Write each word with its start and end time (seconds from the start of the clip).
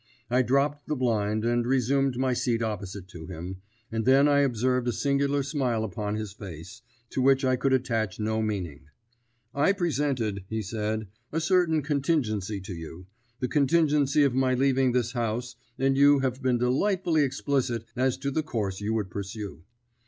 I 0.31 0.41
dropped 0.41 0.87
the 0.87 0.95
blind, 0.95 1.45
and 1.45 1.63
resumed 1.63 2.17
my 2.17 2.33
seat 2.33 2.63
opposite 2.63 3.07
to 3.09 3.27
him, 3.27 3.57
and 3.91 4.03
then 4.03 4.27
I 4.27 4.39
observed 4.39 4.87
a 4.87 4.91
singular 4.93 5.43
smile 5.43 5.83
upon 5.83 6.15
his 6.15 6.33
face, 6.33 6.81
to 7.11 7.21
which 7.21 7.45
I 7.45 7.55
could 7.55 7.71
attach 7.71 8.19
no 8.19 8.41
meaning. 8.41 8.85
"I 9.53 9.73
presented," 9.73 10.43
he 10.49 10.63
said, 10.63 11.05
"a 11.31 11.39
certain 11.39 11.83
contingency 11.83 12.59
to 12.61 12.73
you, 12.73 13.05
the 13.41 13.47
contingency 13.47 14.23
of 14.23 14.33
my 14.33 14.55
leaving 14.55 14.91
this 14.91 15.11
house, 15.11 15.55
and 15.77 15.95
you 15.95 16.17
have 16.21 16.41
been 16.41 16.57
delightfully 16.57 17.21
explicit 17.21 17.85
as 17.95 18.17
to 18.17 18.31
the 18.31 18.41
course 18.41 18.81
you 18.81 18.95
would 18.95 19.11
pursue. 19.11 19.61